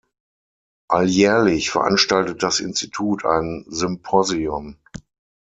[0.87, 4.79] Alljährlich veranstaltet das Institut ein Symposion.